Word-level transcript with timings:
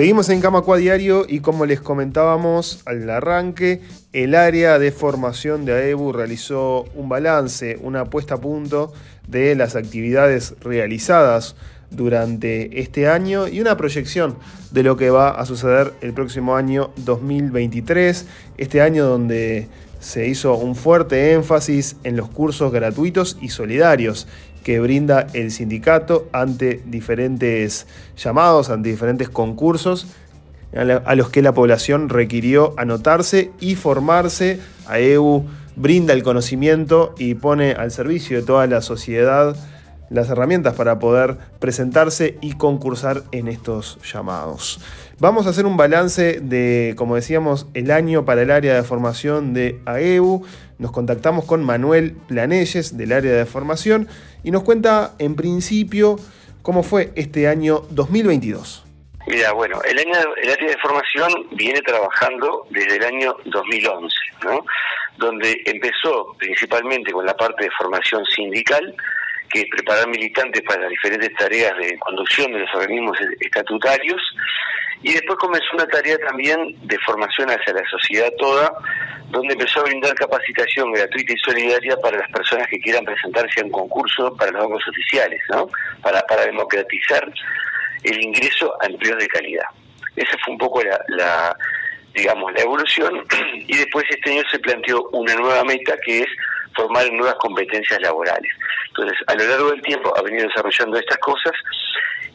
Seguimos 0.00 0.30
en 0.30 0.40
Camacua 0.40 0.78
Diario 0.78 1.26
y 1.28 1.40
como 1.40 1.66
les 1.66 1.82
comentábamos 1.82 2.80
al 2.86 3.10
arranque, 3.10 3.82
el 4.14 4.34
área 4.34 4.78
de 4.78 4.92
formación 4.92 5.66
de 5.66 5.74
AEBU 5.74 6.14
realizó 6.14 6.86
un 6.94 7.10
balance, 7.10 7.78
una 7.82 8.06
puesta 8.06 8.36
a 8.36 8.40
punto 8.40 8.94
de 9.28 9.54
las 9.54 9.76
actividades 9.76 10.54
realizadas 10.62 11.54
durante 11.90 12.80
este 12.80 13.08
año 13.08 13.46
y 13.46 13.60
una 13.60 13.76
proyección 13.76 14.38
de 14.70 14.84
lo 14.84 14.96
que 14.96 15.10
va 15.10 15.32
a 15.32 15.44
suceder 15.44 15.92
el 16.00 16.14
próximo 16.14 16.56
año 16.56 16.92
2023, 16.96 18.24
este 18.56 18.80
año 18.80 19.04
donde 19.04 19.68
se 20.00 20.26
hizo 20.26 20.54
un 20.54 20.76
fuerte 20.76 21.32
énfasis 21.32 21.96
en 22.04 22.16
los 22.16 22.30
cursos 22.30 22.72
gratuitos 22.72 23.36
y 23.42 23.50
solidarios 23.50 24.26
que 24.62 24.80
brinda 24.80 25.26
el 25.32 25.50
sindicato 25.50 26.28
ante 26.32 26.82
diferentes 26.86 27.86
llamados, 28.16 28.70
ante 28.70 28.90
diferentes 28.90 29.28
concursos 29.28 30.06
a 30.72 31.14
los 31.14 31.30
que 31.30 31.42
la 31.42 31.52
población 31.52 32.08
requirió 32.08 32.74
anotarse 32.76 33.50
y 33.60 33.74
formarse. 33.74 34.60
AEU 34.86 35.44
brinda 35.76 36.14
el 36.14 36.22
conocimiento 36.22 37.14
y 37.18 37.34
pone 37.34 37.72
al 37.72 37.90
servicio 37.90 38.38
de 38.38 38.46
toda 38.46 38.66
la 38.66 38.80
sociedad 38.80 39.56
las 40.10 40.28
herramientas 40.28 40.74
para 40.74 40.98
poder 40.98 41.38
presentarse 41.58 42.36
y 42.42 42.56
concursar 42.56 43.22
en 43.32 43.48
estos 43.48 43.98
llamados. 44.02 44.80
Vamos 45.18 45.46
a 45.46 45.50
hacer 45.50 45.66
un 45.66 45.76
balance 45.76 46.40
de, 46.40 46.94
como 46.96 47.14
decíamos, 47.14 47.66
el 47.74 47.90
año 47.90 48.24
para 48.24 48.42
el 48.42 48.50
área 48.50 48.74
de 48.74 48.82
formación 48.82 49.54
de 49.54 49.80
AEU. 49.86 50.44
Nos 50.78 50.92
contactamos 50.92 51.44
con 51.44 51.64
Manuel 51.64 52.16
Planelles 52.26 52.96
del 52.96 53.12
área 53.12 53.32
de 53.32 53.46
formación 53.46 54.08
y 54.42 54.50
nos 54.50 54.64
cuenta 54.64 55.12
en 55.18 55.36
principio 55.36 56.16
cómo 56.62 56.82
fue 56.82 57.12
este 57.14 57.48
año 57.48 57.82
2022. 57.90 58.84
Mira, 59.26 59.52
bueno, 59.52 59.80
el, 59.82 59.98
año, 59.98 60.14
el 60.42 60.50
área 60.50 60.70
de 60.70 60.78
formación 60.78 61.30
viene 61.52 61.80
trabajando 61.82 62.66
desde 62.70 62.96
el 62.96 63.04
año 63.04 63.36
2011, 63.44 64.16
¿no? 64.44 64.64
donde 65.18 65.62
empezó 65.66 66.34
principalmente 66.38 67.12
con 67.12 67.26
la 67.26 67.36
parte 67.36 67.64
de 67.64 67.70
formación 67.70 68.24
sindical, 68.24 68.94
que 69.50 69.60
es 69.60 69.66
preparar 69.70 70.08
militantes 70.08 70.62
para 70.62 70.82
las 70.82 70.90
diferentes 70.90 71.34
tareas 71.34 71.76
de 71.78 71.98
conducción 71.98 72.52
de 72.52 72.60
los 72.60 72.74
organismos 72.74 73.18
estatutarios, 73.40 74.20
y 75.02 75.14
después 75.14 75.38
comenzó 75.38 75.66
una 75.74 75.86
tarea 75.86 76.18
también 76.18 76.76
de 76.82 76.98
formación 76.98 77.48
hacia 77.50 77.72
la 77.72 77.82
sociedad 77.90 78.30
toda, 78.38 78.72
donde 79.30 79.54
empezó 79.54 79.80
a 79.80 79.84
brindar 79.84 80.14
capacitación 80.14 80.92
gratuita 80.92 81.32
y 81.32 81.38
solidaria 81.38 81.96
para 81.96 82.18
las 82.18 82.30
personas 82.30 82.68
que 82.68 82.80
quieran 82.80 83.04
presentarse 83.04 83.60
a 83.60 83.64
un 83.64 83.70
concurso 83.70 84.36
para 84.36 84.50
los 84.50 84.62
bancos 84.62 84.86
oficiales, 84.88 85.40
¿no? 85.48 85.68
Para, 86.02 86.20
para 86.22 86.44
democratizar 86.44 87.32
el 88.02 88.22
ingreso 88.22 88.74
a 88.82 88.86
empleos 88.86 89.18
de 89.18 89.28
calidad. 89.28 89.64
Esa 90.16 90.36
fue 90.44 90.52
un 90.52 90.58
poco 90.58 90.82
la, 90.82 91.00
la 91.08 91.56
digamos, 92.14 92.52
la 92.52 92.60
evolución, 92.60 93.24
y 93.54 93.76
después 93.76 94.04
este 94.10 94.32
año 94.32 94.42
se 94.50 94.58
planteó 94.58 95.08
una 95.12 95.34
nueva 95.34 95.64
meta 95.64 95.96
que 96.04 96.20
es 96.20 96.28
formar 96.74 97.10
nuevas 97.12 97.34
competencias 97.36 98.00
laborales. 98.00 98.52
Entonces, 98.90 99.18
a 99.26 99.34
lo 99.34 99.44
largo 99.44 99.70
del 99.70 99.82
tiempo 99.82 100.12
ha 100.16 100.22
venido 100.22 100.46
desarrollando 100.46 100.98
estas 100.98 101.18
cosas 101.18 101.52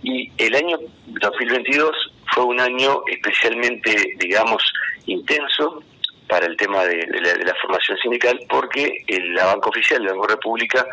y 0.04 0.32
el 0.38 0.56
año 0.56 0.78
2022 1.08 1.92
fue 2.34 2.46
un 2.46 2.60
año 2.60 3.02
especialmente, 3.12 4.16
digamos, 4.18 4.64
intenso 5.06 5.84
para 6.28 6.46
el 6.48 6.58
tema 6.58 6.84
de, 6.86 7.06
la, 7.44 7.54
formación 7.62 7.98
sindical 8.00 8.40
porque 8.50 9.04
la 9.08 9.46
banca 9.46 9.70
oficial, 9.70 10.04
la 10.04 10.12
Banco 10.12 10.28
República, 10.28 10.86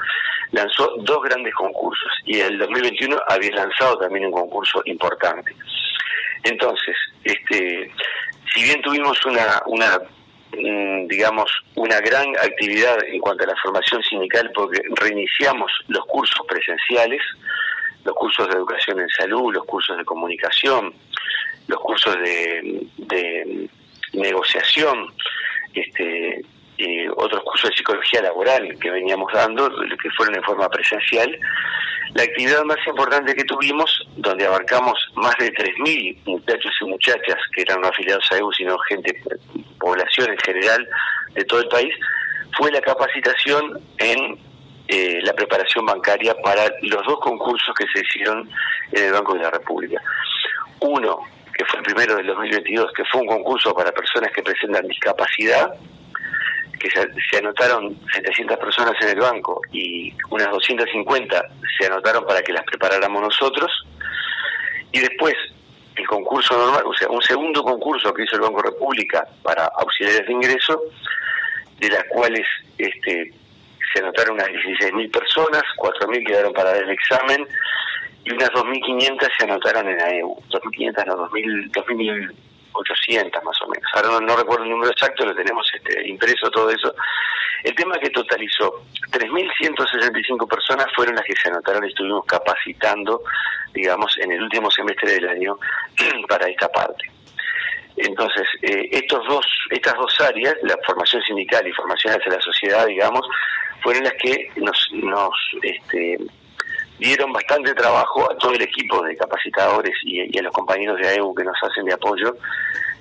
lanzó 0.51 0.95
dos 0.99 1.23
grandes 1.23 1.55
concursos 1.55 2.13
y 2.27 2.41
el 2.41 2.59
2021 2.59 3.19
había 3.29 3.51
lanzado 3.53 3.99
también 3.99 4.27
un 4.27 4.33
concurso 4.33 4.83
importante. 4.85 5.55
Entonces, 6.45 6.97
este, 7.25 7.91
si 8.53 8.63
bien 8.63 8.83
tuvimos 8.83 9.25
una, 9.25 9.63
una 9.67 9.99
digamos, 10.53 11.51
una 11.75 12.01
gran 12.01 12.29
actividad 12.37 12.97
en 13.05 13.21
cuanto 13.21 13.45
a 13.45 13.49
la 13.49 13.57
formación 13.63 14.03
sindical 14.03 14.51
porque 14.55 14.81
reiniciamos 14.97 15.71
los 15.89 16.05
cursos 16.07 16.45
presenciales, 16.47 17.23
los 18.05 18.15
cursos 18.15 18.49
de 18.49 18.55
educación 18.55 19.01
en 19.01 19.09
salud, 19.09 19.55
los 19.55 19.65
cursos 19.65 19.97
de 19.97 20.05
comunicación, 20.05 20.93
los 21.69 21.81
cursos 21.81 22.15
de, 22.17 22.87
de 22.99 23.69
negociación, 24.13 25.13
este, 25.75 26.43
y 26.77 27.07
otros 27.09 27.43
cursos 27.45 27.71
de 27.71 27.77
psicología 27.77 28.23
laboral 28.23 28.77
que 28.81 28.91
veníamos 28.91 29.33
dando, 29.33 29.71
que 30.03 30.11
fueron 30.11 30.37
en 30.37 30.43
forma 30.43 30.69
presencial, 30.69 31.39
la 32.15 32.23
actividad 32.23 32.65
más 32.65 32.79
importante 32.87 33.35
que 33.35 33.45
tuvimos, 33.45 34.02
donde 34.17 34.47
abarcamos 34.47 34.95
más 35.15 35.35
de 35.39 35.53
3.000 35.53 36.25
muchachos 36.27 36.73
y 36.81 36.85
muchachas 36.85 37.37
que 37.55 37.63
eran 37.63 37.81
no 37.81 37.89
afiliados 37.89 38.25
a 38.31 38.39
EU, 38.39 38.53
sino 38.53 38.79
gente, 38.89 39.23
población 39.79 40.31
en 40.31 40.39
general 40.39 40.89
de 41.35 41.45
todo 41.45 41.61
el 41.61 41.69
país, 41.69 41.95
fue 42.57 42.71
la 42.71 42.81
capacitación 42.81 43.81
en 43.99 44.39
eh, 44.89 45.21
la 45.23 45.33
preparación 45.33 45.87
bancaria 45.87 46.35
para 46.43 46.65
los 46.83 47.05
dos 47.07 47.19
concursos 47.21 47.75
que 47.75 47.87
se 47.93 48.05
hicieron 48.05 48.49
en 48.93 49.05
el 49.05 49.13
Banco 49.13 49.35
de 49.35 49.41
la 49.41 49.51
República. 49.51 50.03
Uno, 50.81 51.21
que 51.55 51.65
fue 51.65 51.79
el 51.79 51.85
primero 51.85 52.17
del 52.17 52.27
2022, 52.27 52.93
que 52.93 53.05
fue 53.05 53.21
un 53.21 53.27
concurso 53.27 53.73
para 53.75 53.93
personas 53.93 54.31
que 54.33 54.43
presentan 54.43 54.87
discapacidad, 54.87 55.73
que 56.79 56.91
se, 56.91 57.39
anotaron 57.39 57.97
700 58.13 58.59
personas 58.59 58.95
en 59.03 59.11
el 59.11 59.21
banco 59.21 59.61
y 59.71 60.13
unas 60.31 60.51
250 60.51 61.43
se 61.79 61.87
anotaron 61.87 62.27
para 62.27 62.43
que 62.43 62.53
las 62.53 62.65
preparáramos 62.65 63.23
nosotros. 63.23 63.71
Y 64.93 65.01
después 65.01 65.35
el 65.97 66.07
concurso 66.07 66.57
normal, 66.57 66.85
o 66.87 66.95
sea, 66.95 67.09
un 67.09 67.23
segundo 67.23 67.63
concurso 67.63 68.13
que 68.15 68.25
hizo 68.25 68.37
el 68.37 68.43
Banco 68.43 68.63
República 68.63 69.27
para 69.43 69.67
auxiliares 69.67 70.27
de 70.27 70.33
ingreso, 70.33 70.81
de 71.79 71.91
las 71.91 72.05
cuales 72.05 72.47
este, 72.79 73.33
se 73.93 74.01
anotaron 74.01 74.35
unas 74.35 74.49
16.000 74.49 75.11
personas, 75.11 75.63
4.000 75.77 76.27
quedaron 76.27 76.53
para 76.53 76.77
el 76.77 76.91
examen 76.91 77.47
y 78.25 78.33
unas 78.33 78.51
2.500 78.51 79.29
se 79.37 79.45
anotaron 79.45 79.89
en 79.89 80.01
AEU. 80.01 80.37
2.500 80.51 81.07
no, 81.07 81.29
2.000, 81.29 81.71
2.000 81.73 82.33
800 82.73 83.43
más 83.45 83.57
o 83.63 83.69
menos. 83.69 83.91
Ahora 83.95 84.21
no, 84.21 84.37
recuerdo 84.37 84.65
el 84.65 84.71
número 84.71 84.91
exacto, 84.91 85.25
lo 85.25 85.35
tenemos 85.35 85.67
este, 85.75 86.09
impreso 86.09 86.51
todo 86.51 86.71
eso. 86.71 86.95
El 87.63 87.75
tema 87.75 87.99
que 87.99 88.11
totalizó 88.11 88.83
3.165 89.11 90.49
personas 90.49 90.87
fueron 90.95 91.15
las 91.15 91.25
que 91.25 91.35
se 91.41 91.49
anotaron 91.49 91.85
y 91.85 91.89
estuvimos 91.89 92.25
capacitando, 92.27 93.23
digamos, 93.73 94.17
en 94.19 94.33
el 94.33 94.43
último 94.43 94.71
semestre 94.71 95.13
del 95.13 95.29
año 95.29 95.59
para 96.29 96.49
esta 96.49 96.69
parte. 96.69 97.11
Entonces, 97.97 98.47
eh, 98.63 98.89
estos 98.91 99.27
dos, 99.29 99.47
estas 99.71 99.95
dos 99.95 100.21
áreas, 100.21 100.57
la 100.63 100.77
formación 100.85 101.23
sindical 101.23 101.67
y 101.67 101.73
formación 101.73 102.15
hacia 102.15 102.33
la 102.33 102.41
sociedad, 102.41 102.87
digamos, 102.87 103.27
fueron 103.83 104.05
las 104.05 104.15
que 104.15 104.51
nos, 104.57 104.89
nos 104.93 105.31
este, 105.63 106.19
dieron 107.03 107.33
bastante 107.33 107.75
trabajo 107.75 108.31
a 108.31 108.37
todo 108.39 108.53
el 108.53 108.63
equipo 108.63 109.03
de 109.03 109.17
capacitadores 109.17 109.93
y, 110.05 110.39
a 110.39 110.43
los 110.43 110.53
compañeros 110.53 110.99
de 111.01 111.09
AEU 111.09 111.35
que 111.35 111.45
nos 111.45 111.57
hacen 111.63 111.85
de 111.85 111.95
apoyo. 111.95 112.37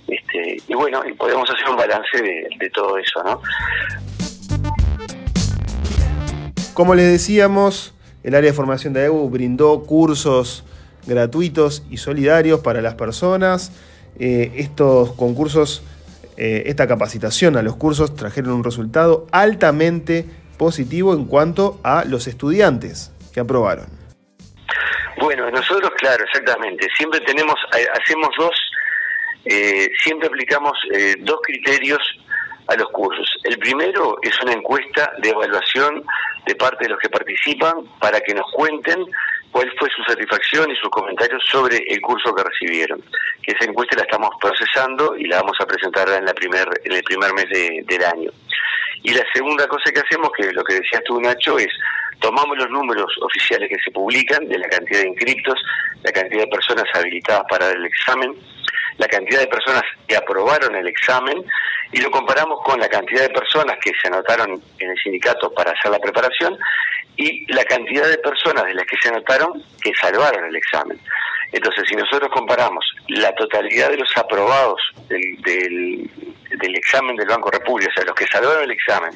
Este, 0.08 0.58
y 0.68 0.74
bueno, 0.74 1.04
y 1.08 1.14
podemos 1.14 1.48
hacer 1.50 1.70
un 1.70 1.78
balance 1.78 2.22
de, 2.22 2.70
todo 2.72 2.98
eso, 2.98 3.24
¿no? 3.24 3.42
Como 6.74 6.96
les 6.96 7.12
decíamos, 7.12 7.94
el 8.24 8.34
área 8.34 8.50
de 8.50 8.56
formación 8.56 8.94
de 8.94 9.02
AEU 9.02 9.30
brindó 9.30 9.84
cursos 9.84 10.64
gratuitos 11.06 11.84
y 11.92 11.98
solidarios 11.98 12.62
para 12.62 12.82
las 12.82 12.96
personas. 12.96 13.72
Eh, 14.20 14.52
estos 14.56 15.14
concursos, 15.14 15.84
eh, 16.38 16.64
esta 16.66 16.88
capacitación 16.88 17.56
a 17.56 17.62
los 17.62 17.76
cursos 17.76 18.16
trajeron 18.16 18.54
un 18.54 18.64
resultado 18.64 19.28
altamente 19.32 20.26
positivo 20.58 21.14
en 21.14 21.26
cuanto 21.26 21.80
a 21.84 22.04
los 22.06 22.28
estudiantes 22.28 23.12
que 23.34 23.40
aprobaron? 23.40 23.88
Bueno, 25.18 25.50
nosotros, 25.52 25.92
claro, 25.98 26.24
exactamente. 26.26 26.88
Siempre 26.98 27.20
tenemos, 27.22 27.56
eh, 27.78 27.86
hacemos 27.94 28.30
dos, 28.38 28.56
eh, 29.46 29.90
siempre 30.04 30.28
aplicamos 30.28 30.78
eh, 30.94 31.16
dos 31.20 31.40
criterios 31.44 32.00
a 32.68 32.76
los 32.76 32.90
cursos. 32.90 33.28
El 33.44 33.58
primero 33.60 34.18
es 34.22 34.42
una 34.42 34.54
encuesta 34.54 35.12
de 35.20 35.30
evaluación 35.30 36.04
de 36.46 36.56
parte 36.56 36.86
de 36.86 36.90
los 36.90 37.00
que 37.00 37.10
participan 37.10 37.86
para 38.00 38.20
que 38.22 38.34
nos 38.34 38.50
cuenten 38.54 39.06
cuál 39.52 39.72
fue 39.78 39.90
su 39.90 40.02
satisfacción 40.04 40.72
y 40.72 40.76
sus 40.78 40.90
comentarios 40.90 41.44
sobre 41.52 41.78
el 41.78 42.02
curso 42.02 42.34
que 42.34 42.44
recibieron. 42.44 43.04
Esa 43.46 43.66
encuesta 43.66 43.98
la 43.98 44.04
estamos 44.04 44.30
procesando 44.40 45.16
y 45.18 45.26
la 45.26 45.42
vamos 45.42 45.58
a 45.60 45.66
presentar 45.66 46.10
en, 46.10 46.26
la 46.26 46.34
primer, 46.34 46.68
en 46.86 46.94
el 46.94 47.04
primer 47.04 47.34
mes 47.34 47.46
del 47.50 48.06
año. 48.06 48.32
Y 49.04 49.14
la 49.14 49.24
segunda 49.34 49.68
cosa 49.68 49.92
que 49.92 50.00
hacemos, 50.00 50.30
que 50.36 50.52
lo 50.52 50.64
que 50.64 50.76
decías 50.76 51.02
tú, 51.06 51.20
Nacho, 51.20 51.58
es 51.58 51.70
tomamos 52.20 52.58
los 52.58 52.70
números 52.70 53.12
oficiales 53.22 53.68
que 53.70 53.84
se 53.84 53.92
publican 53.92 54.48
de 54.48 54.60
la 54.60 54.70
cantidad 54.70 55.02
de 55.02 55.08
inscriptos, 55.08 55.60
la 56.04 56.12
cantidad 56.12 56.42
de 56.42 56.48
personas 56.48 56.86
habilitadas 56.94 57.44
para 57.50 57.70
el 57.72 57.86
examen, 57.86 58.36
la 58.98 59.08
cantidad 59.08 59.40
de 59.40 59.48
personas 59.48 59.84
que 60.08 60.16
aprobaron 60.16 60.76
el 60.76 60.88
examen 60.88 61.44
y 61.92 62.00
lo 62.00 62.12
comparamos 62.12 62.60
con 62.64 62.80
la 62.80 62.88
cantidad 62.88 63.24
de 63.24 63.30
personas 63.30 63.78
que 63.84 63.92
se 64.00 64.08
anotaron 64.08 64.62
en 64.80 64.92
el 64.92 64.98
sindicato 64.98 65.52
para 65.54 65.72
hacer 65.72 65.92
la 65.92 66.00
preparación 66.00 66.58
y 67.18 67.52
la 67.52 67.64
cantidad 67.66 68.08
de 68.08 68.18
personas 68.20 68.66
de 68.66 68.74
las 68.74 68.86
que 68.86 68.98
se 69.02 69.10
anotaron 69.10 69.64
que 69.82 69.92
salvaron 69.96 70.46
el 70.46 70.56
examen. 70.56 71.00
Entonces, 71.52 71.84
si 71.88 71.96
nosotros 71.96 72.30
comparamos 72.32 72.86
la 73.10 73.34
totalidad 73.36 73.90
de 73.90 73.98
los 73.98 74.18
aprobados 74.18 74.82
del, 75.10 75.42
del, 75.42 76.10
examen 76.76 77.16
del 77.16 77.28
Banco 77.28 77.50
República, 77.52 77.92
o 77.92 77.94
sea, 77.94 78.06
los 78.06 78.16
que 78.16 78.28
salvaron 78.28 78.64
el 78.64 78.72
examen, 78.72 79.12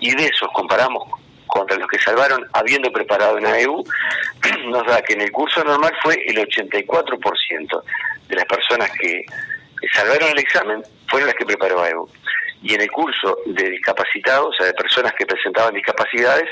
y 0.00 0.14
de 0.14 0.26
esos 0.26 0.48
comparamos 0.52 1.08
contra 1.46 1.76
los 1.76 1.88
que 1.88 1.98
salvaron 1.98 2.44
habiendo 2.52 2.90
preparado 2.90 3.38
en 3.38 3.46
AEU, 3.46 3.84
nos 4.66 4.86
da 4.86 5.02
que 5.02 5.14
en 5.14 5.22
el 5.22 5.30
curso 5.30 5.62
normal 5.62 5.92
fue 6.02 6.20
el 6.26 6.36
84% 6.36 7.82
de 8.28 8.36
las 8.36 8.44
personas 8.46 8.90
que 8.98 9.24
salvaron 9.92 10.30
el 10.30 10.38
examen 10.38 10.82
fueron 11.08 11.28
las 11.28 11.36
que 11.36 11.46
preparó 11.46 11.82
AEU. 11.82 12.08
Y 12.62 12.74
en 12.74 12.80
el 12.80 12.90
curso 12.90 13.36
de 13.46 13.70
discapacitados, 13.70 14.48
o 14.48 14.52
sea, 14.54 14.66
de 14.66 14.74
personas 14.74 15.12
que 15.14 15.26
presentaban 15.26 15.74
discapacidades, 15.74 16.48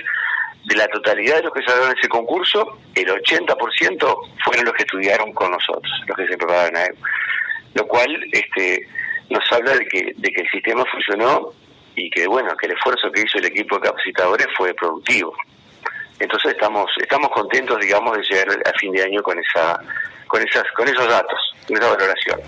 de 0.64 0.76
la 0.76 0.86
totalidad 0.88 1.36
de 1.36 1.42
los 1.42 1.52
que 1.52 1.64
salieron 1.64 1.96
ese 1.96 2.08
concurso, 2.08 2.78
el 2.94 3.08
80% 3.08 4.16
fueron 4.44 4.64
los 4.64 4.74
que 4.74 4.82
estudiaron 4.84 5.32
con 5.32 5.50
nosotros, 5.50 5.92
los 6.06 6.16
que 6.16 6.26
se 6.28 6.36
prepararon 6.36 6.76
a 6.76 6.84
él. 6.84 6.94
Lo 7.74 7.86
cual 7.86 8.24
este, 8.30 8.86
nos 9.32 9.44
habla 9.50 9.72
de 9.72 9.86
que, 9.86 10.12
de 10.16 10.30
que 10.30 10.42
el 10.42 10.50
sistema 10.50 10.84
funcionó 10.90 11.52
y 11.96 12.10
que 12.10 12.26
bueno, 12.26 12.56
que 12.56 12.66
el 12.66 12.72
esfuerzo 12.72 13.10
que 13.10 13.22
hizo 13.22 13.38
el 13.38 13.46
equipo 13.46 13.76
de 13.76 13.88
capacitadores 13.88 14.46
fue 14.56 14.74
productivo. 14.74 15.34
Entonces 16.18 16.52
estamos, 16.52 16.90
estamos 17.00 17.30
contentos, 17.30 17.80
digamos, 17.80 18.16
de 18.16 18.22
llegar 18.22 18.48
a 18.64 18.78
fin 18.78 18.92
de 18.92 19.02
año 19.02 19.22
con 19.22 19.38
esa, 19.38 19.80
con 20.28 20.40
esas, 20.40 20.64
con 20.76 20.86
esos 20.86 21.08
datos, 21.08 21.38
con 21.66 21.76
esa 21.76 21.88
valoración. 21.88 22.40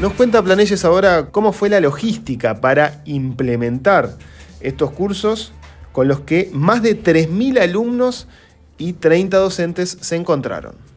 Nos 0.00 0.12
cuenta 0.14 0.42
Planelles 0.42 0.84
ahora 0.84 1.30
cómo 1.30 1.52
fue 1.52 1.68
la 1.68 1.80
logística 1.80 2.60
para 2.60 3.02
implementar 3.04 4.10
estos 4.60 4.90
cursos 4.90 5.52
con 5.92 6.08
los 6.08 6.20
que 6.20 6.50
más 6.52 6.82
de 6.82 7.00
3.000 7.00 7.60
alumnos 7.60 8.26
y 8.76 8.94
30 8.94 9.36
docentes 9.36 9.96
se 10.00 10.16
encontraron. 10.16 10.93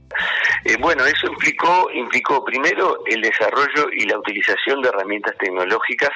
Eh, 0.67 0.75
bueno, 0.81 1.05
eso 1.05 1.27
implicó, 1.27 1.89
implicó 1.93 2.43
primero 2.43 2.99
el 3.05 3.21
desarrollo 3.21 3.87
y 3.95 4.05
la 4.05 4.19
utilización 4.19 4.81
de 4.81 4.89
herramientas 4.89 5.33
tecnológicas 5.37 6.11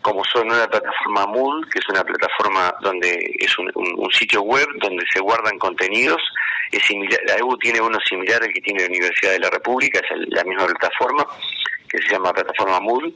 como 0.00 0.24
son 0.24 0.46
una 0.50 0.66
plataforma 0.66 1.26
Moodle, 1.26 1.68
que 1.70 1.78
es 1.78 1.88
una 1.90 2.02
plataforma 2.02 2.74
donde 2.80 3.36
es 3.38 3.54
un, 3.58 3.70
sitio 4.10 4.40
web 4.40 4.66
donde 4.80 5.04
se 5.12 5.20
guardan 5.20 5.58
contenidos. 5.58 6.22
Es 6.70 6.82
similar, 6.84 7.20
la 7.26 7.36
EU 7.36 7.54
tiene 7.58 7.82
uno 7.82 7.98
similar 8.08 8.42
al 8.42 8.52
que 8.54 8.62
tiene 8.62 8.80
la 8.80 8.88
Universidad 8.88 9.32
de 9.32 9.40
la 9.40 9.50
República, 9.50 10.00
es 10.00 10.28
la 10.28 10.42
misma 10.44 10.66
plataforma 10.66 11.26
que 11.86 11.98
se 11.98 12.08
llama 12.14 12.32
plataforma 12.32 12.80
Moodle. 12.80 13.12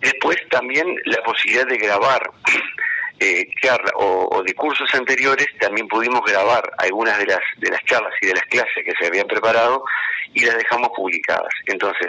Después 0.00 0.36
también 0.50 0.96
la 1.04 1.22
posibilidad 1.22 1.66
de 1.68 1.78
grabar 1.78 2.28
eh, 3.22 3.48
charlas 3.62 3.92
o, 3.94 4.42
de 4.44 4.52
cursos 4.54 4.92
anteriores, 4.94 5.46
también 5.60 5.86
pudimos 5.86 6.22
grabar 6.26 6.62
algunas 6.78 7.16
de 7.18 7.26
las, 7.26 7.40
de 7.58 7.70
las 7.70 7.80
charlas 7.84 8.12
y 8.20 8.26
de 8.26 8.34
las 8.34 8.42
clases 8.44 8.84
que 8.84 8.92
se 8.98 9.06
habían 9.06 9.28
preparado 9.28 9.84
y 10.34 10.44
las 10.44 10.56
dejamos 10.56 10.90
publicadas. 10.96 11.52
Entonces, 11.66 12.08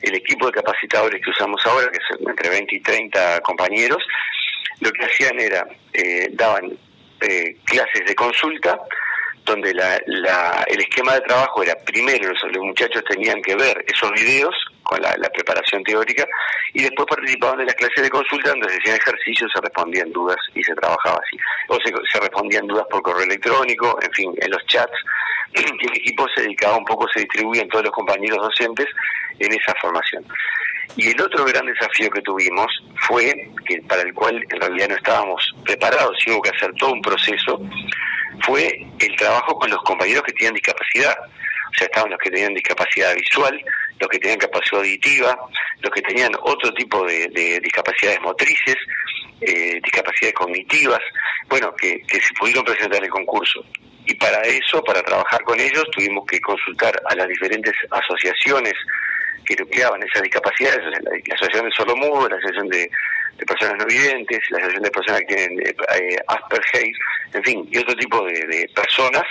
el 0.00 0.14
equipo 0.14 0.46
de 0.46 0.52
capacitadores 0.52 1.20
que 1.22 1.30
usamos 1.30 1.60
ahora, 1.66 1.90
que 1.90 1.98
son 2.08 2.30
entre 2.30 2.48
20 2.48 2.76
y 2.76 2.80
30 2.80 3.40
compañeros, 3.40 4.02
lo 4.80 4.90
que 4.90 5.04
hacían 5.04 5.38
era, 5.38 5.66
eh, 5.92 6.28
daban 6.32 6.72
eh, 7.20 7.56
clases 7.64 8.06
de 8.06 8.14
consulta, 8.14 8.80
donde 9.44 9.74
la, 9.74 9.96
el 9.96 10.80
esquema 10.80 11.12
de 11.14 11.20
trabajo 11.20 11.62
era 11.62 11.74
primero 11.84 12.32
los 12.32 12.64
muchachos 12.64 13.04
tenían 13.06 13.42
que 13.42 13.54
ver 13.54 13.84
esos 13.86 14.10
videos 14.12 14.54
con 14.84 15.00
la, 15.02 15.14
preparación 15.34 15.82
teórica 15.82 16.26
y 16.72 16.82
después 16.82 17.06
participaban 17.08 17.58
de 17.58 17.64
las 17.66 17.74
clases 17.74 18.02
de 18.02 18.10
consulta 18.10 18.50
donde 18.50 18.68
se 18.70 18.78
hacían 18.78 18.96
ejercicios, 18.96 19.50
se 19.52 19.60
respondían 19.60 20.12
dudas 20.12 20.36
y 20.54 20.62
se 20.62 20.74
trabajaba 20.74 21.20
así. 21.24 21.36
O 21.68 21.78
se, 21.80 22.20
respondían 22.20 22.66
dudas 22.66 22.86
por 22.90 23.02
correo 23.02 23.24
electrónico, 23.24 23.98
en 24.00 24.12
fin, 24.12 24.34
en 24.36 24.50
los 24.50 24.64
chats. 24.66 24.96
Y 25.54 25.86
el 25.86 25.96
equipo 25.96 26.26
se 26.34 26.42
dedicaba 26.42 26.76
un 26.76 26.84
poco, 26.84 27.06
se 27.12 27.20
distribuían 27.20 27.68
todos 27.68 27.84
los 27.84 27.92
compañeros 27.92 28.38
docentes 28.38 28.86
en 29.38 29.52
esa 29.52 29.74
formación. 29.80 30.24
Y 30.96 31.10
el 31.10 31.20
otro 31.20 31.44
gran 31.44 31.66
desafío 31.66 32.10
que 32.10 32.20
tuvimos 32.22 32.66
fue, 33.06 33.50
que 33.66 33.80
para 33.82 34.02
el 34.02 34.12
cual 34.14 34.44
en 34.50 34.60
realidad 34.60 34.88
no 34.88 34.96
estábamos 34.96 35.54
preparados 35.64 36.16
y 36.26 36.30
hubo 36.30 36.42
que 36.42 36.50
hacer 36.50 36.72
todo 36.74 36.92
un 36.92 37.02
proceso, 37.02 37.60
fue 38.44 38.86
el 39.00 39.16
trabajo 39.16 39.58
con 39.58 39.70
los 39.70 39.82
compañeros 39.82 40.22
que 40.24 40.32
tenían 40.32 40.54
discapacidad. 40.54 41.16
O 41.70 41.74
sea, 41.76 41.86
estaban 41.86 42.10
los 42.10 42.18
que 42.18 42.30
tenían 42.30 42.54
discapacidad 42.54 43.14
visual, 43.14 43.64
los 43.98 44.08
que 44.08 44.18
tenían 44.18 44.38
capacidad 44.38 44.80
auditiva, 44.80 45.36
los 45.80 45.92
que 45.92 46.02
tenían 46.02 46.32
otro 46.42 46.72
tipo 46.74 47.04
de, 47.06 47.60
discapacidades 47.62 48.20
motrices, 48.20 48.76
eh, 49.40 49.80
discapacidades 49.82 50.34
cognitivas, 50.34 51.00
bueno, 51.48 51.74
que, 51.76 52.00
que 52.06 52.20
se 52.20 52.34
pudieron 52.34 52.64
presentar 52.64 52.98
en 52.98 53.04
el 53.04 53.10
concurso. 53.10 53.64
Y 54.06 54.14
para 54.14 54.42
eso, 54.42 54.82
para 54.84 55.02
trabajar 55.02 55.42
con 55.44 55.58
ellos, 55.58 55.84
tuvimos 55.92 56.26
que 56.26 56.40
consultar 56.40 57.00
a 57.08 57.14
las 57.14 57.26
diferentes 57.26 57.72
asociaciones 57.90 58.74
que 59.44 59.56
nucleaban 59.56 60.02
esas 60.02 60.22
discapacidades, 60.22 60.80
la, 61.02 61.34
Asociación 61.34 61.66
de 61.66 61.74
Solomudo, 61.76 62.28
la 62.28 62.36
Asociación 62.36 62.68
de, 62.68 62.90
Personas 63.46 63.76
No 63.78 63.86
Videntes, 63.86 64.40
la 64.50 64.58
Asociación 64.58 64.82
de 64.82 64.90
Personas 64.90 65.20
que 65.20 65.34
tienen 65.34 65.60
eh, 65.60 65.76
eh, 65.96 66.16
Asperger, 66.28 66.92
en 67.34 67.44
fin, 67.44 67.68
y 67.70 67.78
otro 67.78 67.94
tipo 67.96 68.24
de, 68.24 68.70
personas, 68.74 69.24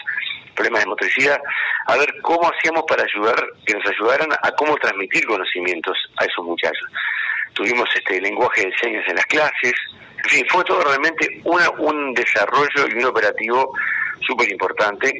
problemas 0.55 0.81
de 0.83 0.89
motricidad, 0.89 1.39
a 1.87 1.97
ver 1.97 2.13
cómo 2.21 2.49
hacíamos 2.51 2.83
para 2.87 3.03
ayudar, 3.03 3.35
que 3.65 3.73
nos 3.73 3.85
ayudaran 3.85 4.29
a 4.41 4.51
cómo 4.51 4.75
transmitir 4.77 5.25
conocimientos 5.25 5.97
a 6.17 6.25
esos 6.25 6.45
muchachos. 6.45 6.87
Tuvimos 7.53 7.89
este 7.95 8.19
lenguaje 8.21 8.65
de 8.65 8.73
señas 8.77 9.03
en 9.07 9.15
las 9.15 9.25
clases, 9.25 9.73
en 10.23 10.29
fin, 10.29 10.45
fue 10.49 10.63
todo 10.63 10.81
realmente 10.83 11.27
una, 11.43 11.69
un 11.71 12.13
desarrollo 12.13 12.87
y 12.87 12.93
un 12.93 13.05
operativo 13.05 13.73
súper 14.25 14.49
importante 14.49 15.11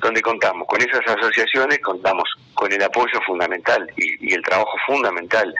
donde 0.00 0.22
contamos 0.22 0.66
con 0.66 0.80
esas 0.80 1.06
asociaciones, 1.06 1.78
contamos 1.80 2.24
con 2.54 2.72
el 2.72 2.82
apoyo 2.82 3.20
fundamental 3.26 3.86
y, 3.96 4.34
el 4.34 4.42
trabajo 4.42 4.76
fundamental 4.86 5.54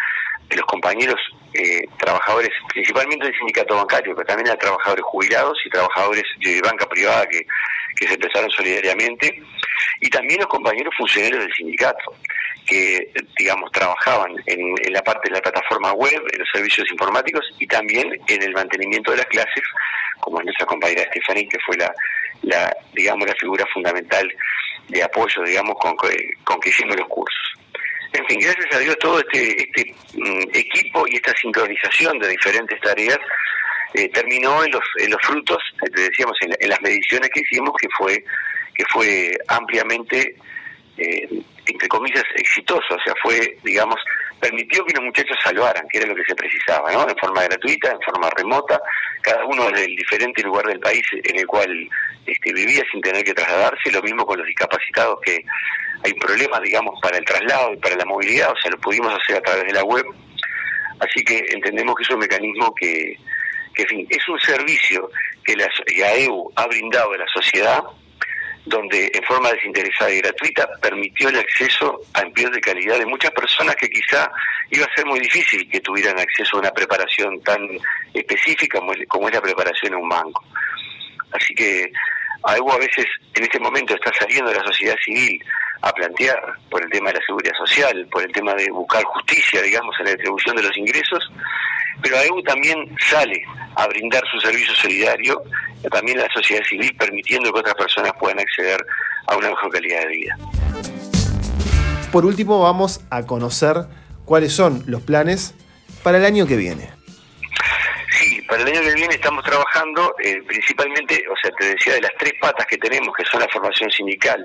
de 0.49 0.56
los 0.56 0.65
compañeros 0.67 1.21
eh, 1.53 1.87
trabajadores, 1.99 2.51
principalmente 2.73 3.27
del 3.27 3.37
sindicato 3.37 3.77
bancario, 3.77 4.15
pero 4.15 4.27
también 4.27 4.51
de 4.51 4.56
trabajadores 4.56 5.05
jubilados 5.05 5.59
y 5.65 5.71
trabajadores 5.71 6.25
de 6.43 6.61
banca 6.63 6.87
privada 6.87 7.27
que, 7.27 7.47
que 7.97 8.07
se 8.07 8.15
empezaron 8.15 8.51
solidariamente, 8.51 9.43
y 10.01 10.09
también 10.09 10.41
los 10.41 10.49
compañeros 10.49 10.95
funcionarios 10.97 11.45
del 11.45 11.55
sindicato, 11.55 12.15
que, 12.67 13.13
digamos, 13.39 13.71
trabajaban 13.73 14.35
en, 14.47 14.75
la 14.93 15.03
parte 15.03 15.29
de 15.29 15.37
la 15.37 15.43
plataforma 15.43 15.93
web, 15.93 16.23
en 16.33 16.39
los 16.39 16.49
servicios 16.53 16.91
informáticos 16.91 17.45
y 17.59 17.67
también 17.67 18.09
en 18.29 18.43
el 18.43 18.53
mantenimiento 18.53 19.11
de 19.11 19.19
las 19.19 19.27
clases, 19.27 19.65
como 20.21 20.41
nuestra 20.43 20.67
compañera 20.67 21.03
Stephanie, 21.11 21.49
que 21.49 21.59
fue 21.67 21.77
la, 21.77 21.93
la, 22.43 22.77
digamos, 22.95 23.27
la 23.27 23.35
figura 23.35 23.67
fundamental 23.73 24.32
de 24.89 25.03
apoyo, 25.03 25.43
digamos, 25.43 25.77
con, 25.81 25.94
con 25.97 26.61
que 26.61 26.69
hicimos 26.69 26.97
los 26.97 27.09
cursos. 27.09 27.55
En 28.13 28.27
fin, 28.27 28.41
gracias 28.41 28.75
a 28.75 28.79
Dios 28.79 28.97
todo 28.99 29.20
este, 29.20 29.63
este 29.63 29.94
mm, 30.15 30.43
equipo 30.53 31.06
y 31.06 31.17
esta 31.17 31.32
sincronización 31.37 32.19
de 32.19 32.29
diferentes 32.29 32.81
tareas 32.81 33.19
eh, 33.94 34.09
terminó 34.11 34.63
en 34.65 34.70
los, 34.70 35.20
frutos, 35.23 35.59
te 35.93 36.01
decíamos, 36.03 36.37
en, 36.43 36.69
las 36.69 36.81
mediciones 36.81 37.29
que 37.31 37.41
hicimos, 37.41 37.73
que 37.81 37.89
fue, 37.97 38.25
que 38.75 38.85
fue 38.93 39.37
ampliamente, 39.49 40.37
eh, 40.97 41.29
entre 41.67 41.89
comillas, 41.89 42.25
exitoso, 42.37 42.94
o 42.94 43.01
sea, 43.05 43.15
fue, 43.23 43.59
digamos, 43.65 43.97
permitió 44.41 44.85
que 44.85 44.94
los 44.94 45.05
muchachos 45.05 45.37
salvaran, 45.43 45.87
que 45.89 45.99
era 45.99 46.06
lo 46.06 46.15
que 46.15 46.25
se 46.25 46.35
precisaba, 46.35 46.91
¿no? 46.93 47.09
En 47.09 47.17
forma 47.17 47.43
gratuita, 47.43 47.91
en 47.91 48.01
forma 48.01 48.31
remota, 48.31 48.81
cada 49.23 49.44
uno 49.44 49.69
desde 49.70 49.87
el 49.87 49.97
diferente 49.97 50.43
lugar 50.43 50.67
del 50.67 50.81
país 50.81 51.03
en 51.13 51.39
el 51.39 51.47
cual 51.47 51.89
este, 52.27 52.53
vivía 52.53 52.82
sin 52.91 53.01
tener 53.01 53.25
que 53.25 53.35
trasladarse, 53.35 53.91
lo 53.93 54.03
mismo 54.03 54.25
con 54.25 54.39
los 54.39 54.47
discapacitados 54.47 55.20
que 55.20 55.44
hay 56.05 56.15
problemas, 56.15 56.63
digamos, 56.63 56.99
para 57.03 57.19
el 57.19 57.25
traslado 57.25 57.75
y 57.75 57.77
para 57.77 57.97
la 57.97 58.05
movilidad, 58.05 58.53
o 58.53 58.61
sea, 58.61 58.70
lo 58.70 58.79
pudimos 58.79 59.13
hacer 59.13 59.37
a 59.37 59.43
través 59.43 59.65
de 59.65 59.73
la 59.75 59.85
web, 59.85 60.06
así 61.01 61.23
que 61.23 61.44
entendemos 61.51 61.94
que 61.97 62.05
es 62.05 62.11
un 62.11 62.20
mecanismo 62.20 62.75
que, 62.75 63.19
que 63.74 63.82
en 63.82 63.89
fin, 63.89 64.06
es 64.10 64.29
un 64.29 64.39
servicio 64.41 65.10
que 65.44 65.56
la 65.56 65.69
AEU 66.06 66.53
ha 66.56 66.67
brindado 66.67 67.12
a 67.12 67.19
la 67.19 67.27
sociedad 67.32 67.82
donde 68.67 69.10
en 69.12 69.22
forma 69.24 69.50
desinteresada 69.53 70.10
y 70.12 70.20
gratuita 70.20 70.69
permitió 70.82 71.29
el 71.29 71.39
acceso 71.39 72.00
a 72.15 72.20
empleos 72.20 72.53
de 72.53 72.60
calidad 72.60 72.98
de 72.98 73.06
muchas 73.06 73.31
personas 73.31 73.74
que 73.77 73.89
quizá 73.89 74.31
iba 74.70 74.84
a 74.84 74.94
ser 74.94 75.06
muy 75.06 75.19
difícil 75.19 75.69
que 75.70 75.81
tuvieran 75.81 76.19
acceso 76.19 76.56
a 76.56 76.60
una 76.60 76.70
preparación 76.70 77.41
tan 77.43 77.67
específica 78.12 78.81
como 79.08 79.29
es 79.29 79.34
la 79.34 79.41
preparación 79.41 79.94
en 79.94 80.00
un 80.00 80.08
banco. 80.08 80.44
Así 81.32 81.55
que 81.55 81.91
algo 82.43 82.72
a 82.72 82.79
veces 82.79 83.06
en 83.34 83.44
este 83.44 83.58
momento 83.58 83.94
está 83.94 84.12
saliendo 84.19 84.50
de 84.50 84.58
la 84.58 84.65
sociedad 84.65 84.96
civil 85.05 85.43
a 85.82 85.93
plantear 85.93 86.41
por 86.70 86.82
el 86.82 86.91
tema 86.91 87.10
de 87.10 87.19
la 87.19 87.27
seguridad 87.27 87.55
social, 87.55 88.06
por 88.10 88.22
el 88.22 88.32
tema 88.32 88.55
de 88.55 88.70
buscar 88.70 89.03
justicia, 89.05 89.62
digamos, 89.62 89.94
en 89.98 90.06
la 90.06 90.10
distribución 90.12 90.56
de 90.56 90.62
los 90.62 90.77
ingresos, 90.77 91.31
pero 92.03 92.19
AEU 92.19 92.43
también 92.43 92.97
sale 93.11 93.43
a 93.77 93.87
brindar 93.87 94.23
su 94.31 94.41
servicio 94.41 94.75
solidario 94.75 95.43
también 95.89 96.19
la 96.19 96.29
sociedad 96.35 96.63
civil, 96.65 96.95
permitiendo 96.97 97.53
que 97.53 97.61
otras 97.61 97.75
personas 97.75 98.13
puedan 98.19 98.39
acceder 98.39 98.85
a 99.27 99.37
una 99.37 99.49
mejor 99.49 99.71
calidad 99.73 100.01
de 100.01 100.09
vida. 100.09 100.37
Por 102.13 102.27
último, 102.27 102.61
vamos 102.61 103.01
a 103.11 103.25
conocer 103.25 103.77
cuáles 104.25 104.53
son 104.53 104.83
los 104.87 105.03
planes 105.03 105.55
para 106.03 106.19
el 106.19 106.25
año 106.25 106.47
que 106.47 106.57
viene. 106.57 106.91
Sí, 108.19 108.43
Para 108.43 108.63
el 108.63 108.69
año 108.69 108.81
que 108.83 108.95
viene 108.95 109.15
estamos 109.15 109.43
trabajando 109.45 110.15
eh, 110.23 110.43
principalmente, 110.47 111.25
o 111.31 111.35
sea, 111.41 111.51
te 111.53 111.67
decía 111.67 111.95
de 111.95 112.03
las 112.03 112.13
tres 112.19 112.35
patas 112.41 112.67
que 112.67 112.77
tenemos, 112.77 113.15
que 113.17 113.25
son 113.25 113.41
la 113.41 113.49
formación 113.49 113.91
sindical, 113.91 114.45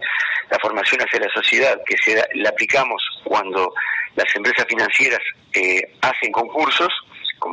la 0.49 0.59
formación 0.59 1.01
hacia 1.01 1.19
la 1.19 1.29
sociedad, 1.33 1.77
que 1.85 1.97
se 1.97 2.23
la 2.35 2.49
aplicamos 2.49 3.01
cuando 3.23 3.73
las 4.15 4.33
empresas 4.33 4.65
financieras 4.69 5.19
eh, 5.53 5.81
hacen 6.01 6.31
concursos, 6.31 6.89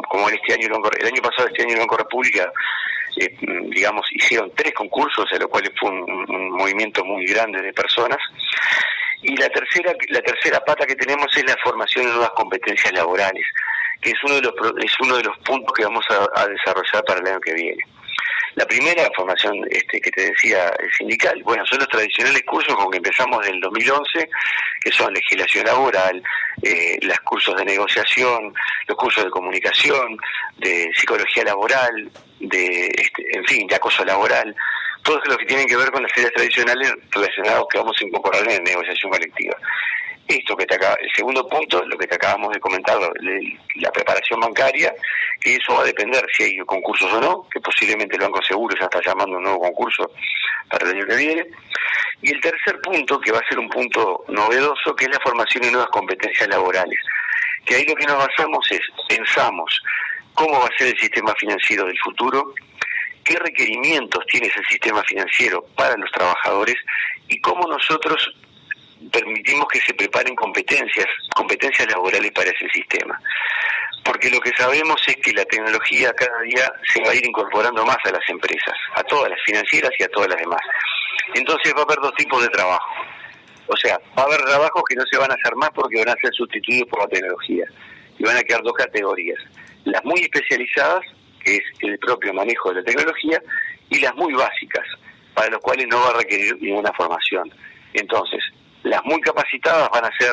como, 0.08 0.28
este 0.28 0.54
año 0.54 0.68
el 0.68 1.06
año 1.06 1.22
pasado 1.22 1.48
este 1.48 1.62
año 1.62 1.78
Banco 1.78 1.96
República 1.96 2.50
eh, 3.16 3.36
digamos 3.70 4.06
hicieron 4.12 4.52
tres 4.54 4.72
concursos 4.74 5.26
a 5.32 5.38
lo 5.38 5.48
cual 5.48 5.70
fue 5.78 5.90
un, 5.90 6.50
movimiento 6.52 7.04
muy 7.04 7.26
grande 7.26 7.60
de 7.60 7.72
personas. 7.72 8.18
Y 9.22 9.36
la 9.36 9.48
tercera 9.48 9.92
la 10.08 10.20
tercera 10.20 10.60
pata 10.60 10.86
que 10.86 10.96
tenemos 10.96 11.26
es 11.36 11.44
la 11.44 11.56
formación 11.62 12.06
de 12.06 12.12
nuevas 12.12 12.30
competencias 12.30 12.92
laborales 12.92 13.44
que 14.00 14.10
es 14.10 14.24
uno 14.24 14.34
de 14.34 14.42
los 14.42 14.54
es 14.82 15.00
uno 15.00 15.16
de 15.16 15.22
los 15.22 15.38
puntos 15.38 15.72
que 15.74 15.84
vamos 15.84 16.04
a 16.10 16.46
desarrollar 16.46 17.04
para 17.04 17.20
el 17.20 17.26
año 17.28 17.40
que 17.40 17.54
viene 17.54 17.84
la 18.54 18.66
primera 18.66 19.08
formación 19.16 19.54
este, 19.70 20.00
que 20.00 20.10
te 20.10 20.30
decía 20.30 20.68
el 20.78 20.92
sindical, 20.92 21.42
bueno, 21.42 21.64
son 21.66 21.78
los 21.78 21.88
tradicionales 21.88 22.42
cursos 22.42 22.74
con 22.76 22.90
que 22.90 22.98
empezamos 22.98 23.44
del 23.44 23.60
2011, 23.60 24.28
que 24.80 24.92
son 24.92 25.12
legislación 25.12 25.64
laboral, 25.64 26.22
eh, 26.62 26.98
los 27.02 27.18
cursos 27.20 27.56
de 27.56 27.64
negociación, 27.64 28.52
los 28.86 28.96
cursos 28.96 29.24
de 29.24 29.30
comunicación, 29.30 30.16
de 30.58 30.90
psicología 30.94 31.44
laboral, 31.44 32.10
de, 32.40 32.86
este, 32.86 33.36
en 33.36 33.44
fin, 33.46 33.66
de 33.66 33.76
acoso 33.76 34.04
laboral, 34.04 34.54
todo 35.02 35.20
lo 35.24 35.36
que 35.38 35.46
tiene 35.46 35.66
que 35.66 35.76
ver 35.76 35.90
con 35.90 36.02
las 36.02 36.12
áreas 36.12 36.32
tradicionales 36.32 36.92
relacionados 37.10 37.66
que 37.70 37.78
vamos 37.78 37.96
a 38.00 38.04
incorporar 38.04 38.42
en 38.42 38.64
la 38.64 38.70
negociación 38.70 39.10
colectiva. 39.10 39.56
Esto 40.28 40.56
que 40.56 40.66
te 40.66 40.74
acaba, 40.76 40.94
el 41.00 41.10
segundo 41.14 41.48
punto, 41.48 41.82
lo 41.84 41.98
que 41.98 42.06
te 42.06 42.14
acabamos 42.14 42.52
de 42.52 42.60
comentar, 42.60 42.96
la 43.76 43.90
preparación 43.90 44.40
bancaria, 44.40 44.94
que 45.42 45.56
eso 45.56 45.74
va 45.74 45.82
a 45.82 45.86
depender 45.86 46.24
si 46.32 46.44
hay 46.44 46.58
concursos 46.58 47.12
o 47.12 47.20
no, 47.20 47.48
que 47.50 47.60
posiblemente 47.60 48.16
el 48.16 48.22
Banco 48.22 48.40
Seguro 48.42 48.76
ya 48.78 48.84
está 48.84 49.00
llamando 49.04 49.36
un 49.36 49.42
nuevo 49.42 49.60
concurso 49.60 50.10
para 50.70 50.86
el 50.86 50.96
año 50.96 51.06
que 51.06 51.16
viene. 51.16 51.46
Y 52.22 52.32
el 52.32 52.40
tercer 52.40 52.80
punto, 52.80 53.18
que 53.20 53.32
va 53.32 53.38
a 53.38 53.48
ser 53.48 53.58
un 53.58 53.68
punto 53.68 54.24
novedoso, 54.28 54.94
que 54.94 55.06
es 55.06 55.10
la 55.10 55.20
formación 55.20 55.64
de 55.64 55.72
nuevas 55.72 55.90
competencias 55.90 56.48
laborales. 56.48 56.98
Que 57.64 57.74
ahí 57.74 57.84
lo 57.86 57.96
que 57.96 58.06
nos 58.06 58.18
basamos 58.18 58.64
es, 58.70 58.80
pensamos 59.08 59.82
cómo 60.34 60.60
va 60.60 60.66
a 60.66 60.78
ser 60.78 60.88
el 60.88 60.98
sistema 60.98 61.34
financiero 61.34 61.84
del 61.86 61.98
futuro, 61.98 62.54
qué 63.24 63.36
requerimientos 63.36 64.24
tiene 64.26 64.46
ese 64.46 64.62
sistema 64.64 65.02
financiero 65.02 65.64
para 65.76 65.96
los 65.96 66.10
trabajadores 66.12 66.76
y 67.28 67.40
cómo 67.40 67.66
nosotros 67.66 68.32
permitimos 69.10 69.66
que 69.68 69.80
se 69.80 69.94
preparen 69.94 70.34
competencias, 70.36 71.06
competencias 71.34 71.90
laborales 71.90 72.30
para 72.30 72.50
ese 72.50 72.68
sistema. 72.72 73.20
Porque 74.04 74.30
lo 74.30 74.40
que 74.40 74.50
sabemos 74.56 75.00
es 75.06 75.16
que 75.16 75.32
la 75.32 75.44
tecnología 75.44 76.12
cada 76.14 76.40
día 76.42 76.72
se 76.92 77.02
va 77.02 77.10
a 77.10 77.14
ir 77.14 77.24
incorporando 77.24 77.84
más 77.84 77.98
a 78.04 78.10
las 78.10 78.28
empresas, 78.28 78.74
a 78.94 79.02
todas 79.04 79.30
las 79.30 79.40
financieras 79.44 79.90
y 79.98 80.02
a 80.02 80.08
todas 80.08 80.28
las 80.30 80.38
demás. 80.38 80.60
Entonces 81.34 81.72
va 81.76 81.80
a 81.80 81.84
haber 81.84 81.98
dos 81.98 82.14
tipos 82.14 82.42
de 82.42 82.48
trabajo. 82.48 82.94
O 83.68 83.76
sea, 83.76 83.98
va 84.18 84.22
a 84.22 84.26
haber 84.26 84.42
trabajos 84.42 84.82
que 84.88 84.96
no 84.96 85.04
se 85.10 85.18
van 85.18 85.30
a 85.30 85.34
hacer 85.34 85.54
más 85.56 85.70
porque 85.70 85.98
van 86.04 86.10
a 86.16 86.20
ser 86.20 86.32
sustituidos 86.34 86.88
por 86.88 87.00
la 87.00 87.08
tecnología. 87.08 87.64
Y 88.18 88.24
van 88.24 88.36
a 88.36 88.42
quedar 88.42 88.62
dos 88.62 88.74
categorías. 88.74 89.38
Las 89.84 90.04
muy 90.04 90.20
especializadas, 90.20 91.00
que 91.44 91.56
es 91.56 91.62
el 91.80 91.98
propio 91.98 92.34
manejo 92.34 92.70
de 92.70 92.76
la 92.76 92.84
tecnología, 92.84 93.40
y 93.88 94.00
las 94.00 94.14
muy 94.14 94.34
básicas, 94.34 94.86
para 95.34 95.50
los 95.50 95.60
cuales 95.60 95.86
no 95.88 96.00
va 96.00 96.10
a 96.10 96.18
requerir 96.18 96.56
ninguna 96.60 96.92
formación. 96.92 97.52
Entonces, 97.94 98.42
las 98.82 99.02
muy 99.04 99.20
capacitadas 99.20 99.88
van 99.90 100.04
a 100.04 100.18
ser 100.18 100.32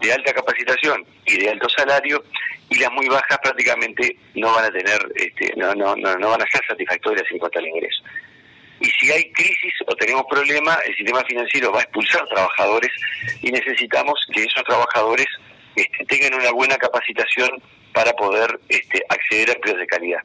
de 0.00 0.12
alta 0.12 0.32
capacitación 0.32 1.04
y 1.26 1.38
de 1.38 1.50
alto 1.50 1.68
salario 1.68 2.22
y 2.70 2.78
las 2.78 2.90
muy 2.92 3.08
bajas 3.08 3.38
prácticamente 3.42 4.16
no 4.34 4.52
van 4.52 4.66
a 4.66 4.70
tener, 4.70 5.00
este, 5.16 5.52
no, 5.56 5.74
no, 5.74 5.96
no, 5.96 6.30
van 6.30 6.42
a 6.42 6.46
ser 6.50 6.60
satisfactorias 6.66 7.24
en 7.30 7.38
cuanto 7.38 7.58
al 7.58 7.66
ingreso. 7.66 8.02
Y 8.80 8.86
si 8.90 9.10
hay 9.10 9.32
crisis 9.32 9.72
o 9.86 9.94
tenemos 9.96 10.24
problemas, 10.30 10.78
el 10.86 10.94
sistema 10.94 11.24
financiero 11.24 11.72
va 11.72 11.80
a 11.80 11.82
expulsar 11.82 12.24
trabajadores 12.28 12.90
y 13.42 13.50
necesitamos 13.50 14.14
que 14.32 14.44
esos 14.44 14.62
trabajadores 14.64 15.26
este, 15.74 16.04
tengan 16.04 16.40
una 16.40 16.52
buena 16.52 16.76
capacitación 16.76 17.50
para 17.92 18.12
poder 18.12 18.60
este, 18.68 19.02
acceder 19.08 19.50
a 19.50 19.52
empleos 19.54 19.78
de 19.78 19.86
calidad. 19.86 20.20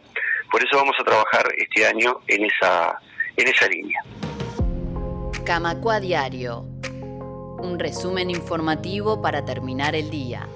Por 0.51 0.63
eso 0.63 0.77
vamos 0.77 0.96
a 1.00 1.03
trabajar 1.03 1.48
este 1.58 1.88
año 1.88 2.20
en 2.27 2.46
esa, 2.46 3.00
en 3.38 3.48
esa 3.48 3.68
línea. 3.68 4.00
Camacua 5.46 6.00
Diario 6.00 6.73
un 7.63 7.79
resumen 7.79 8.29
informativo 8.29 9.22
para 9.22 9.46
terminar 9.46 9.96
el 9.96 10.10
día. 10.10 10.48